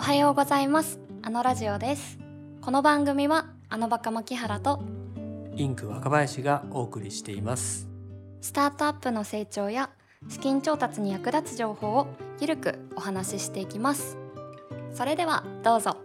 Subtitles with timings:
[0.00, 0.98] おはようございます。
[1.20, 2.18] あのラジオです。
[2.62, 4.82] この番組はあのバカ牧原と
[5.54, 7.86] インク若林がお送りしています。
[8.40, 9.90] スタートアップの成長や
[10.26, 12.06] 資金調達に役立つ情報を
[12.40, 14.16] ゆるくお話ししていきます。
[14.94, 15.98] それではどうぞ。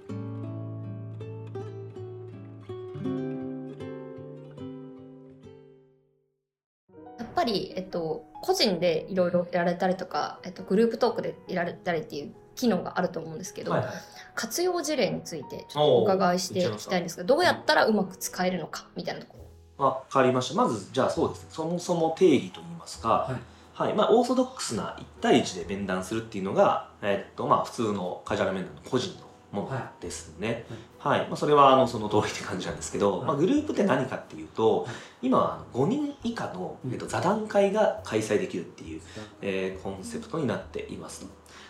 [7.18, 13.94] やっぱり、えっと、個人でいろいろやられたりとか、えっと、グループトークでやられたりっていう機能があると思うんですけど、はいはい
[14.36, 19.46] 活用事例についてちょっとお伺いしていきたいんですけどどうやったらうまく使えるのかみたいなところ
[19.78, 20.56] わかりました。
[20.56, 21.48] まず、じゃあそうですね。
[21.50, 23.30] そもそも定義といいますか、
[23.74, 23.94] はい。
[23.94, 29.14] まあ、オーソドックスな1対1で面談するっていうのが、えっと、まあ、普通のカジュアル面談の個人
[29.52, 30.66] のものですね。
[30.98, 31.28] はい。
[31.28, 39.02] まあ、それは、あの、その通りって感じなんですけど、はいまあ、グループって何かっていうと、はい今はあの5人以下の、えっと、座談会が開催できるっていう、
[39.42, 41.28] えーコンセプトになっていますと。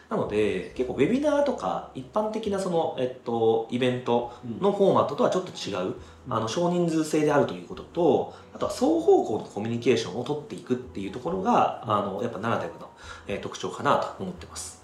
[0.10, 5.96] なので、結構ウェビナーとか一般的なその、えっと、イベントのフォーマットとはちょっと違う、
[6.30, 12.90] あの少人数制であるということとあとは双方向のコミュニケーションを取っていくっていうところがあのやっぱナラティブの、
[13.28, 14.84] えー特徴かなと思ってます。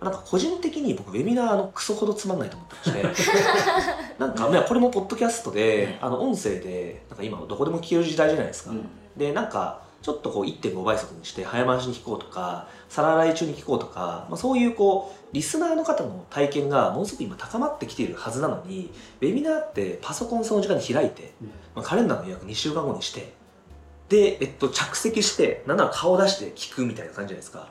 [0.00, 3.34] なんか個人的に僕ウェビナーのクソほどつまんないと思ってまして
[4.18, 8.74] なんかいやこれもポッドキャストであの音声でなんか今どこでも聞ける時代じゃないですか、
[9.16, 21.32] でなんかちょっとこう1.5倍速にして早回しに聞こうとか皿洗い中に聞こうとか、まあ、そういうこうリスナーの方の体験がものすごく今高まってきているはずなのにウェビナーってパソコンその時間に開いて、
[21.74, 23.32] まあ、カレンダーの予約2週間後にして
[24.08, 27.68] で、えっと、着席してなんなら顔出して聞くみたいな感じじゃないですか。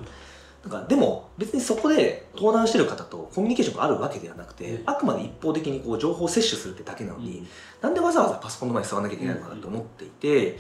[0.63, 4.83] なんかでも別にそこで登壇してる方とコミュニケーションがあるわけではなくて、うん。
[4.85, 7.47] あくまで一方的にこう情報を摂取するってだけなのに、
[7.81, 10.57] なんでわざわざパソコンの前に座らなきゃいけないのかなと思っていて、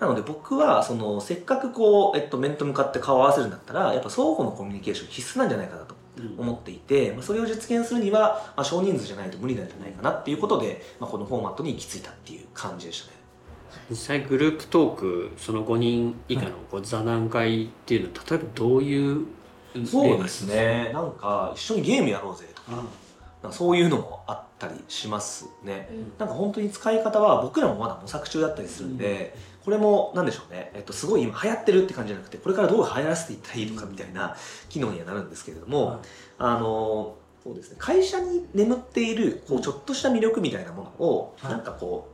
[0.00, 5.94] なので僕はそのせっかくこう、えっと、面と向かって顔を合わせるんだったらやっぱ双方のコミュニケーション必須なんじゃないかなと
[6.38, 13.20] 思っていて、まあ、それを実現するには、まあ、少人数じゃないと無理なんじゃないかなっていうことで、まあ、このフォーマットに行き着いたっていう感じでしたね。
[13.90, 19.26] 実際グループトークその5人以下のこう座談会っていうのは例えばどういう
[19.84, 20.90] そうですね。
[20.92, 22.82] なんか一緒にゲームやろうぜとか
[23.42, 25.88] かそういうのもあったりしますね。
[26.18, 29.34] なんか本当に使い方は僕らもまだ模索中だったりするんで、
[29.64, 34.36] これもなんでしょうね、えっと、すごい今流行ってるって感じじゃなくてこれからどう流行らせていったらいいのかみたいな
[34.68, 36.00] 機能にはなるんですけれども、
[36.38, 37.76] あのそうですね。
[37.78, 41.52] 会社に眠っているこうちょっとした魅力みたいなものをはい。
[41.52, 42.08] なんかこ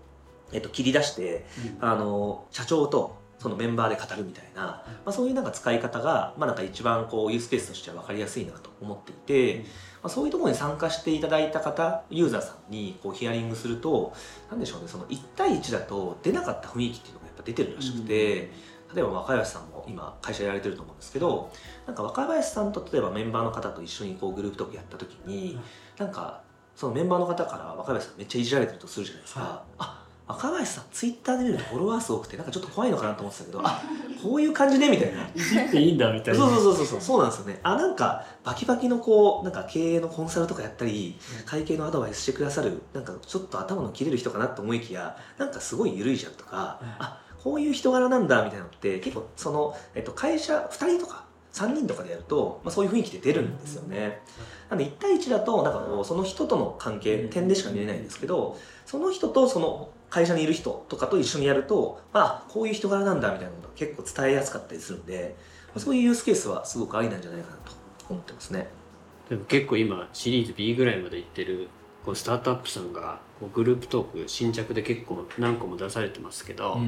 [0.52, 1.46] う、えっと、切り出して
[1.80, 9.62] あの社長とそのメンバーで語るみたいな、まあ、そういうなんか使い方が、まあ、なんか一番こうユースケースとしては分かりやすいなと思っていて、うん。
[9.62, 9.68] ま
[10.04, 14.14] あ、そういうところに参加していただいた方ユーザーさんにこうヒアリングすると
[14.50, 14.88] なんでしょうね。
[14.88, 18.76] その1対1だと出なかった雰囲気っていうのぱ出てるらしくて。
[18.94, 21.50] 例えば若林さんも今会社やられてると思うんですけど
[21.88, 25.58] なんか若林さんと例えばメンバーの方と一緒にこうグループトークやった時に、
[25.98, 26.40] なんか
[26.76, 33.80] そのメンバーの方から若林さんめっちゃいじられてるとするじゃないですか、はあ若林さんツイッターで見るとフォロワー数多くてなんかちょっと怖いのかなと思ってたけどあ
[34.20, 35.22] こういう感じねみたいな。
[35.22, 36.40] いじっていいんだみたいな。
[36.40, 37.00] そうそうそうそうそう。
[37.00, 37.60] そうなんですよね。
[37.62, 46.88] あなんかバキバキのこうなんか経営のコンサルとかやったり会計のアドバイスしてくださるなんかちょっと頭の切れる人かなと思いきやなんかすごい緩いじゃんとか、うん。
[46.98, 54.20] あこういう人柄なんだみたいなのって結構その、えっと、会社2人とか3人とかでやると、まあ、そういう雰囲気で出るんですよね。
[54.68, 65.36] なんで1対1だとなんかこうその人との関係点でしか見れないんですけどその人とその会社にいる人とかと一緒にやると、まあ、こういう人柄なんだみたいなことが結構伝えやすかったりするんで、
[65.68, 67.72] まあそういうユースケースはすごくありなんじゃないかなと
[68.10, 68.66] 思ってますね。
[69.28, 71.68] でも結構今シリーズ B ぐらいまでいってる
[72.04, 76.80] こうスタートアップさんがこうグループトーク新着で結構何個も出されてますけど、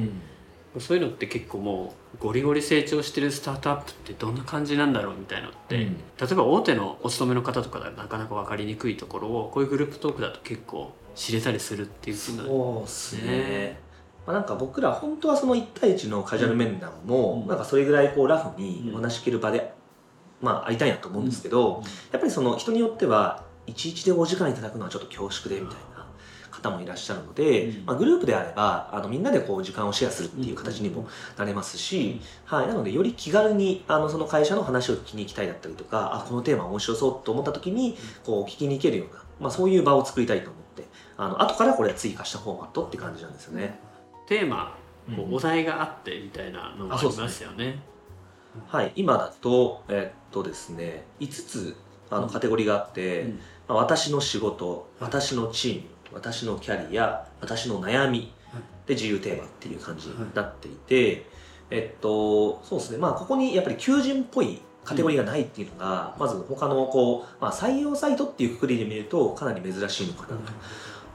[0.77, 5.95] そういうのって結構もうゴリゴリ成長してるスタートアップってどんな感じなんだろうみたいなのって、うん。
[5.95, 13.31] 例えば大手のお勤めの方とかではなかなか分かりにくいところをこういうグループトークだと結構知れたりするっていうふうなそうですね。
[13.31, 13.79] ね。
[14.27, 17.47] まあ、なんか僕ら本当はその1対1のカジュアル面談も、うん。
[17.47, 19.73] なんかそれぐらいこうラフにお話し聞ける場で、
[20.39, 21.81] まあありたいなと思うんですけど、
[22.11, 25.98] やっぱりその人によっては11でお時間いただくのはちょっと恐縮でみたいな
[26.61, 27.85] 方もいらっしゃるので、うん。
[27.85, 31.07] まあ、グループであればあのみんなでこう時間をシェアするっていう形にも
[31.37, 40.83] なれますし、はい、なのでより気軽にあのその会社の話を聞きに行きたいだったりとかあこのテーマ面白そうと思った時にこう聞きに行けるような、まあ、そういう場を作りたいと思って
[41.17, 43.79] あの後からこれ追加したフォーマットって感じなんですよね。
[44.27, 44.77] テーマ
[45.15, 45.31] こうん。
[45.31, 47.79] うお題があってみたいなのもありますよね。
[48.67, 51.75] はい、今だと、えっとですね、5つ
[52.09, 53.39] あのカテゴリーがあって、うん。
[53.67, 58.61] まあ、私の仕事、はい私のチーム、私のキャリア、私の悩みはい。
[58.87, 61.25] で自由テーマっていう感じになっていて、
[61.69, 70.51] えっと、そうですね、まあここにやっぱり求人っぽいカテゴリーがないっていうのが、まず他のこう、まあ、採用サイトっていうくくりで見るとかなり珍しいのかなと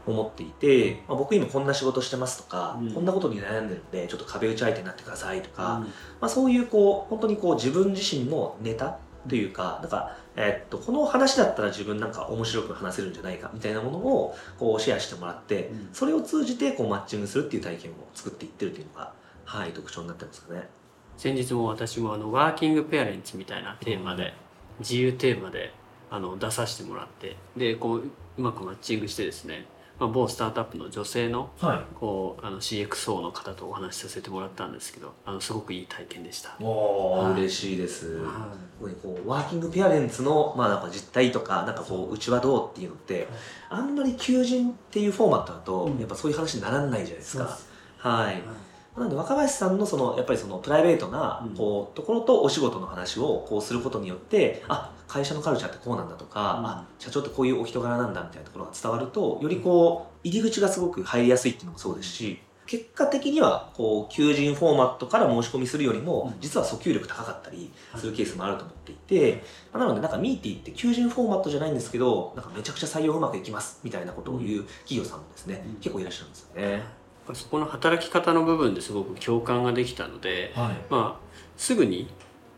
[0.06, 2.92] 思っていて、まあ、僕今こんな仕事してますとか、うん。
[2.92, 5.82] こんなことに悩んでるんでちょっと壁打ち相手になってくださいとか、うん。
[5.82, 19.12] まあ、そういうこう本当にこう自分自身のネタというかなんか、えっとこの話だったら自分なんか面白く話せるんじゃないかみたいなものをこうシェアしてもらって、うんそれを通じてこうマッチングするっていう体験を作っていってるっていうのが、
[19.44, 20.68] はい、特徴になってますかね。
[21.16, 24.34] 先日も私もあのワーキングペアレンツみたいなテーマで
[24.80, 25.72] 自由テーマで
[26.10, 29.66] あの出させてもらってでこううまくマッチングしてですね、
[29.98, 36.50] まあ、某スタートアップの女性のはこうあの CXO の方とお話しさせてもらったんですけどあのすごくいい体験でした。
[36.50, 37.32] い、おはい。
[37.32, 38.18] ー嬉しいです。
[38.80, 38.92] こうい。
[38.92, 42.18] うこうワーキングペアレンツの、まあ、なんか実態とかなんかこうう。
[42.18, 43.28] ちはどうっていうのって
[43.68, 45.98] あんまり求人っていうフォーマットだと、うん。
[45.98, 47.46] やっぱそういう話にならないじゃないですか。
[47.46, 47.74] そう
[48.12, 48.42] はい、
[48.96, 51.56] なので若林さんのそのやっぱりそのプライベートなうん。
[51.56, 56.66] こうところとお仕事の話をこうすることによってあ会社のカルチャーってこうなんだとか、うん。
[56.66, 66.40] あ社長ってこういうお人柄なんだみたいなところが伝わるとよりこう入り口がすごく入りやすいっていうのもそうですし結果的にはこう求人フォーマットから申し込みするよりもうん。
[66.40, 69.42] 実は訴求力高かったりするケースもあると思っていて、
[69.72, 75.74] まあなのでなんかミーティーって求人フォーマットじゃないんですけどなんかめちゃくちゃ採用うまくいきますみたいなことを言う企業さんもですね、うん。
[75.74, 77.03] 結構いらっしゃるんですよね。
[77.32, 80.74] そこの働き方の部分ですごく共感ができたので、はい。
[80.90, 81.24] まあ
[81.56, 82.08] すぐに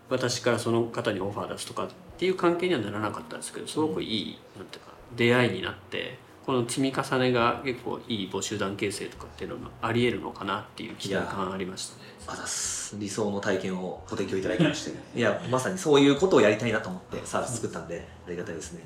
[0.08, 12.02] 私からその方にオファー出すとかっていう関係にはならなかったんですけどすごくいい、なんていうか出会いになってこの積み重ねが結構いい募集団形成とかっていうのがありえるのかなっていう期待感ありましたね。
[12.28, 15.18] あざっす理想の体験をご提供いただきまして。
[15.18, 18.84] いやまさにそういうことをやりたいなと思ってサービス作ったんでありがたいですね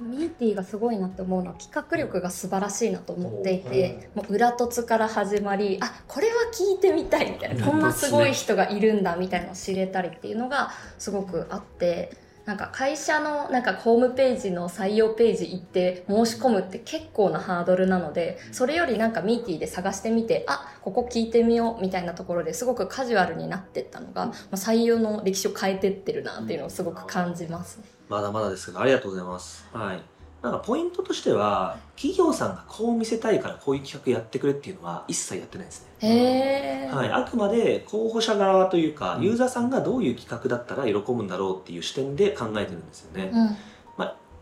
[0.00, 12.16] ミーティーがすごいなって思うのは企画力が素晴らしいなと思っていて、もう裏凸から始まりあこれは聞いてみたいみたいなこんなすごい人がいるんだみたいなのを知れたりっていうのがすごくあって
[12.48, 27.80] なんか会社のなんかホームページの採用ページ行って申し込むって結構なハードルなのでそれよりなんかミーティーで探してみてあここ聞いてみようみたいなところですごくカジュアルになってったのが、まあ、採用の歴史を変えてってるなっていうのをすごく感じます。
[28.08, 36.90] まだまだですけどありがとうございますはいなんかポイントとしては企業さんがこう見せたいからこういう企画やってくれっていうのは一切やってないですね。
[36.92, 39.24] はい、あくまで候補者側というか、うん。
[39.24, 43.30] ユーザーさんがどういう企画だったら喜ぶんだろうっていう視点で考えてるんですよね。
[43.32, 43.56] うん。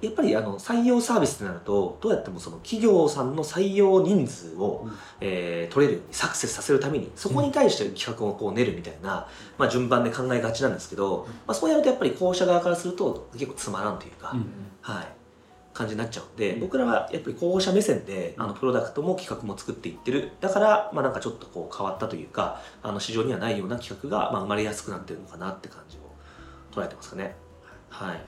[0.02, 4.92] やっぱりあの採用サービスってなるとどうやってもその企業さんの採用人数を、うん。
[5.20, 9.28] えー取れるようにサクセスさせるためにそこに対して企画をこう練るみたいな、
[9.58, 14.46] まあ、順番で考えがちなんですけど、まあ、そうやるとやっぱり候補者側からすると結構つまらんというか、うん。
[14.80, 15.06] はい、
[15.76, 16.60] 感じになっちゃうんで、うん。
[16.60, 20.32] 僕らはやっぱり候補者目線であのプロダクトも企画も作っていってる。
[20.40, 26.00] だから、まあ、なんかちょっとこう変わったというかあの市場にはないような企画が、まあ、生まれやすくなってるのかなって感じを
[26.74, 27.34] 捉えてますかね。
[27.90, 28.20] はい、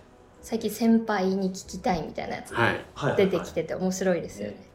[0.42, 4.68] 最近先輩に聞きたいみたいなやつが出てきてて面白いですよね。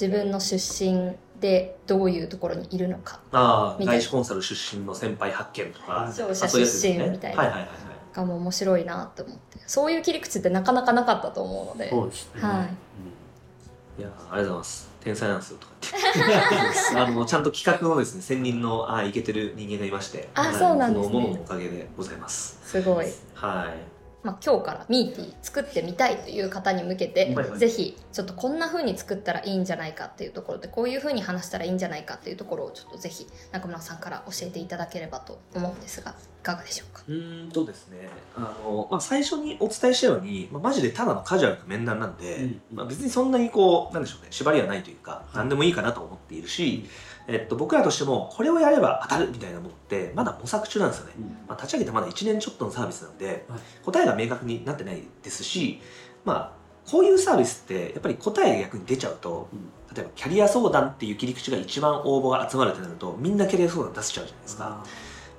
[0.00, 3.20] 自分の出身でどういうところにいるのか。
[3.32, 7.42] ああ外資コンサル出身の先輩発見とか商社出身みたいな。
[7.42, 9.58] はいはいはいはいがもう面白いなって思って。
[9.66, 11.90] そういう切り口ってなかなかなかったと思うので。
[11.90, 12.64] そうですね、は
[13.98, 14.00] い。
[14.00, 14.90] いやありがとうございます。
[15.00, 16.96] 天才なんですよとかって。
[16.98, 20.28] あのちゃんと企画のですね専任のあイケてる人間がいまして。
[20.34, 20.54] あはい。
[20.54, 21.12] そうなんですね。
[21.12, 22.58] そのもののおかげでございます。
[22.64, 24.00] すごい、はい。
[24.22, 27.58] まあ、今日からミーティー作ってみたいという方に向けて、はいはい。
[27.58, 36.10] ぜひちょっとこんな風に作ったらいいんじゃないかっていうところでこういう風に話したらいいんじゃないかっていうところをちょっとぜひ中村さんから教えていただければと思うんですが。
[36.10, 37.02] いかがでしょうか？
[37.08, 42.60] うーんとですねあの、まあ、最初にお伝えしたように、まあ、マジでただのカジュアルな面談なんで、うん。
[42.72, 46.86] まあ、別にそんなにこうなんでしょうね縛りはないというか何でもいいかなと思っているし、
[47.28, 51.12] えっと、僕らとしてもこれをやれば当たるみたいなものってまだ模索中なんですよね、
[51.48, 53.60] まあ、立ち上げてまだ1年ちょっとのサービスなんで、はい。
[53.84, 55.80] 答えが明確になってないですし
[56.24, 59.48] まあこういうサービスってやっぱり答えが逆に出ちゃうと
[59.94, 64.84] 例えばキャリア相談っていう切り口が一番応募が集まるってなるとみんなキャリア相談出せちゃうじゃないですか、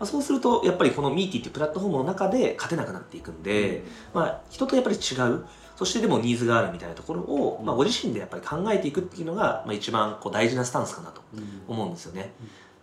[0.01, 3.84] まあ、そうするとやっぱりこのミーティーっていうプラットフォームの中で勝てなくなっていくんで、
[4.15, 11.22] まあ、人とやっぱり違うそしてでもニーズがあるみたいなところを、まあ、ご自身でやっぱり考えていくっていうのが、まあ、一番こう大事なスタンスかなと
[11.67, 12.34] 思うんですよね。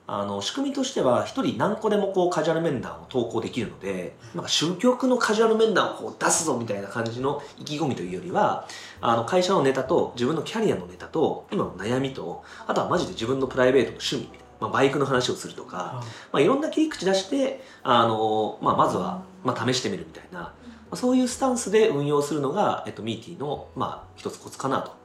[0.07, 8.67] あの仕組みとしては一人何個でもこうカジュアル面談を投稿できるのでなんか究極のカジュアル面談をこう出すぞみたいな感じの意気込みというよりは
[9.03, 20.55] あの会社のネタと自分のキャリアのネタと今の悩みとあとはマジで自分のプライベートの趣味みたいな、まあ、バイクの話をするとか、まあ、いろんな切り口出してあの、まあ、まずは、まあ、試してみるみたいな、ま
[20.93, 24.97] あ、そういうスタンスで運用するのが、えっと、ミーティーの、まあ、一つコツかなと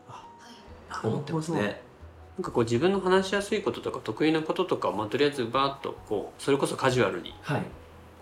[1.08, 1.82] 思ってますね。
[2.38, 7.62] なんかこう自分の話しやすいこととか得意なこととかを、まあ、とりあえずバーッとこうそれこそカジュアルにはい。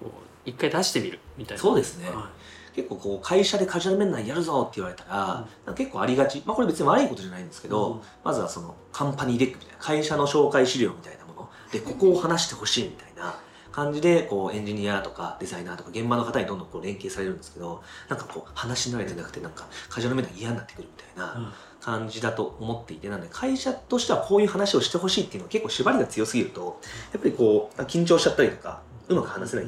[0.01, 1.63] こう一回出してみるみたいな。
[1.63, 2.29] そうですね、は
[2.75, 8.01] 結構こう会社でカジュアル面談やるぞって言われたら、なんか結構ありがち、まあ、これ別に悪いことじゃないんですけど、うん。
[8.23, 11.49] まずはそのカンパニーデックみたいな会社の紹介資料みたいなもの。
[11.71, 13.35] でここを話してほしいみたいな
[13.71, 26.81] 感じでこうエンジニアとかデザイナーとか現場の方にどんどんこう連携されるんですけどなんかこう話し慣れてなくてなんかカジュアル面談嫌になってくるみたいな感じだと思っていてなんで会社としてはこういう話をしてほしいっていうのは結構縛りが強すぎると
[27.13, 29.67] やっぱりこう緊張しちゃったりとかうまく話せない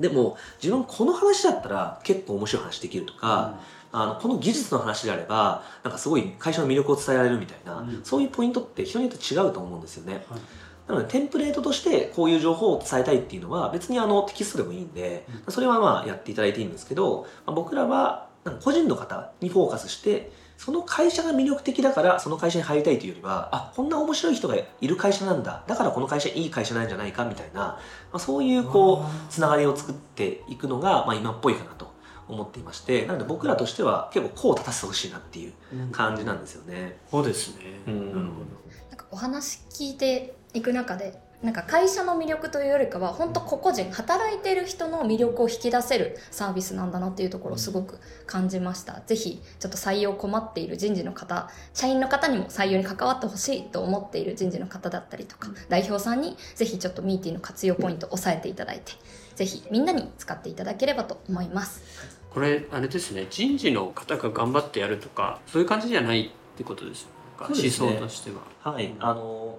[0.00, 3.58] でも自分この話だったら結構面白い話できるとか、
[3.92, 8.00] あのこの技術の話であればなんかすごい会社の魅力を伝えられるみたいな、うん。
[8.04, 10.24] そういうポイントって人によって違うと思うんですよね。
[10.28, 10.40] はい。
[10.88, 25.64] なのでテンプレートとしてこういう情報を伝えたいっていうのは別にあのテキストでもいいんで、それはまあやっていただいていいんですけど、まあ僕らはなんか個人の方にフォーカスしてその会社が魅力的だからその会社に入りたいというよりはあこんな面白い人がいる会社なんだ。
[25.66, 27.78] だからこの会社いい会社なんじゃないかみたいな、ま
[28.12, 31.94] あ、そういうこうつながりを作っていくのが、まあ、今っぽいかなと
[32.28, 35.92] 思っていましてなので僕らとしては結構こう立たせてほしいなっていううん。
[35.92, 36.98] 感じなんですよね。
[37.10, 38.12] そうですね、うん。
[38.12, 38.46] なるほど。
[38.90, 58.92] なんかお話聞いていく中でなんか会社の魅力というよりかは本当個々人働いてる人の魅力を引き出せるサービスなんだなっていうところをすごく感じました、ぜひちょっと採用困っている人事の方社員の方にも採用に関わってほしいと思っている人事の方だったりとか代表さんにぜひちょっとミーティーの活用ポイントを押さえていただいて
[59.34, 61.82] ぜひみんなに使っていただければと思います。
[62.30, 67.06] これあれですね人事の方が頑張ってやるとかそういう感じじゃないってことです
[67.38, 67.46] か？
[67.46, 67.92] 思そうですね。
[67.92, 68.72] 想としては。
[68.72, 69.58] はい、あの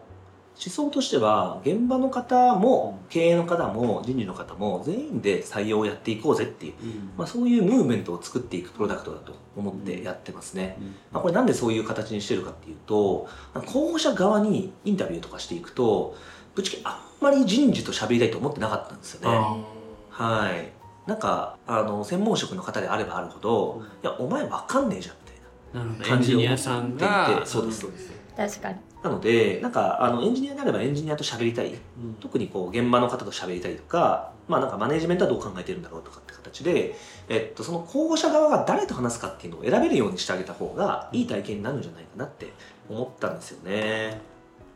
[0.60, 6.74] 思想としては現場の方も経営の方も人事の方も全員で採用をやっていこうぜっていう、
[7.16, 10.78] まあ、そういうムーブメントを作っていくプロダクトだと思ってやってますね、
[11.12, 13.28] まあ、これなんでそういう形にしてるかっていうと
[13.68, 16.16] 候補者側にインタビューとかしていくと
[16.56, 19.38] ぶっちゃけあんまり人事と喋りたいと思ってなかったんですよね。
[19.38, 19.78] あ
[20.10, 20.72] はい。
[21.08, 26.06] なんかあの専門職の方であればあるほど、いやお前わかんねえじゃんみたいな。
[26.06, 28.12] 感じでンジニア思っていてさんがそうですそうです。
[28.36, 31.74] 確かになのでなんかあのエンジニアであればエンジニアと喋りたい。
[32.20, 36.96] 特にこう現場の方と喋りたいとか,、まあ、なんかマネジメントはどう考えてるんだろうとかって形で、
[37.30, 42.52] えっと、その候補者側が誰と話すかっていうのを選べるようにしてあげた方がいい体験になるんじゃないかなって
[42.90, 44.20] 思ったんですよね。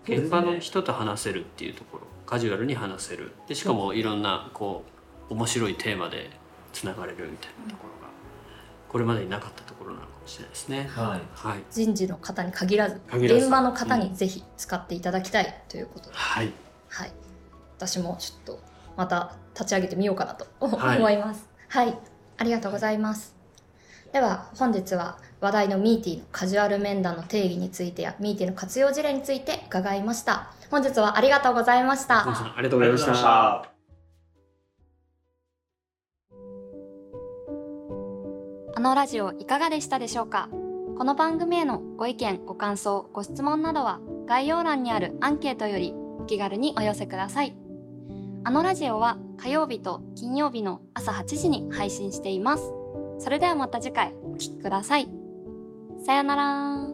[0.04, 2.04] 現場の人と話せるっていうところ。
[2.26, 3.34] カジュアルに話せる。
[3.48, 4.84] でしかもいろんなこ
[5.30, 6.30] う面白いテーマで
[6.74, 8.01] つながれるみたいなところ。
[8.01, 8.01] が
[8.92, 10.90] これまでになかったところなのかもしれないですね。
[10.92, 16.52] はいはい、人事の方に限らず限らず現場の方にぜひ使っていただきたいということで、はい、
[16.90, 17.12] はい、
[17.78, 18.60] 私もちょっと
[18.98, 21.48] また立ち上げてみようかなとはい思います。
[21.70, 21.98] はい、
[22.38, 23.34] ありがとうございます。
[24.12, 30.52] では本日は話題のミーティーのカジュアル面談の定義についてやミーティーの活用事例について伺いました。
[30.70, 32.24] 本日はありがとうございました。
[32.26, 33.81] 本さんありがとうございました。
[38.74, 40.48] あのラジオいかがでしたでしょうか？
[40.98, 47.54] この番組へのご意見、ご感想、ご質問などは概要欄にあるアンケートよりお気軽にお寄せください。
[48.46, 52.72] あのラジオは火曜日と金曜日の朝8時に配信しています。
[53.20, 55.10] それではまた次回お聴きください。
[56.06, 56.88] さよなら